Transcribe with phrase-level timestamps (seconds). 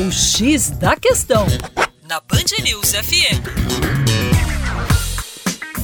[0.00, 1.44] O X da Questão,
[2.08, 3.42] na Band News FM.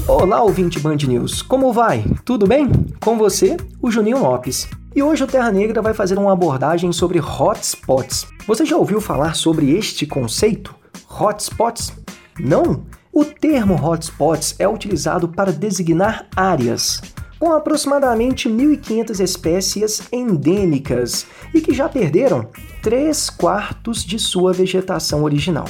[0.06, 2.04] Olá, ouvinte Band News, como vai?
[2.24, 2.70] Tudo bem?
[3.02, 4.68] Com você, o Juninho Lopes.
[4.94, 8.28] E hoje o Terra Negra vai fazer uma abordagem sobre hotspots.
[8.46, 10.72] Você já ouviu falar sobre este conceito?
[11.10, 11.92] Hotspots?
[12.38, 12.86] Não?
[13.12, 17.00] O termo hotspots é utilizado para designar áreas
[17.44, 22.48] com aproximadamente 1.500 espécies endêmicas e que já perderam
[22.82, 25.66] 3 quartos de sua vegetação original.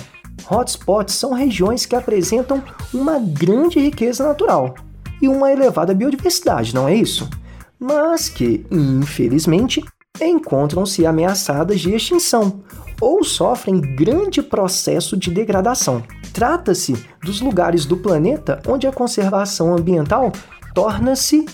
[0.48, 2.62] Hotspots são regiões que apresentam
[2.92, 4.76] uma grande riqueza natural
[5.20, 7.28] e uma elevada biodiversidade, não é isso?
[7.76, 9.84] Mas que, infelizmente,
[10.22, 12.62] encontram-se ameaçadas de extinção
[13.00, 16.04] ou sofrem grande processo de degradação.
[16.32, 20.30] Trata-se dos lugares do planeta onde a conservação ambiental
[20.72, 21.44] torna-se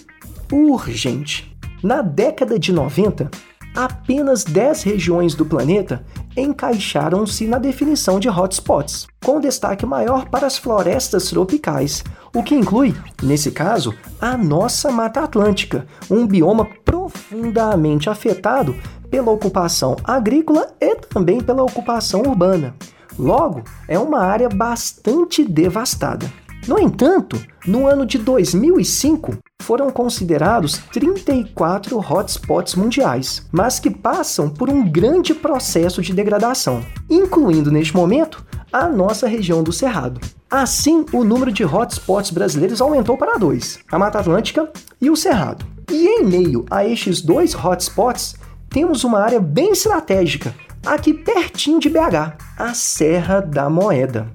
[0.53, 1.57] urgente.
[1.83, 3.31] Na década de 90,
[3.75, 6.05] apenas 10 regiões do planeta
[6.37, 12.95] encaixaram-se na definição de hotspots, com destaque maior para as florestas tropicais, o que inclui,
[13.23, 18.77] nesse caso, a nossa Mata Atlântica, um bioma profundamente afetado
[19.11, 22.75] pela ocupação agrícola e também pela ocupação urbana.
[23.19, 26.31] Logo, é uma área bastante devastada.
[26.69, 34.69] No entanto, no ano de 2005, foram considerados 34 hotspots mundiais, mas que passam por
[34.69, 40.21] um grande processo de degradação, incluindo neste momento a nossa região do Cerrado.
[40.51, 45.65] Assim, o número de hotspots brasileiros aumentou para dois: a Mata Atlântica e o Cerrado.
[45.91, 48.35] E em meio a estes dois hotspots,
[48.69, 50.55] temos uma área bem estratégica,
[50.87, 54.29] aqui pertinho de BH, a Serra da Moeda.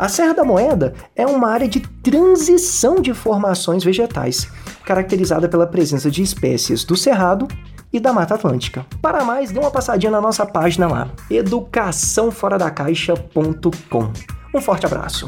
[0.00, 4.50] A Serra da Moeda é uma área de transição de formações vegetais,
[4.82, 7.46] caracterizada pela presença de espécies do Cerrado
[7.92, 8.86] e da Mata Atlântica.
[9.02, 14.12] Para mais, dê uma passadinha na nossa página lá, educaçãoforadacaixa.com.
[14.54, 15.26] Um forte abraço.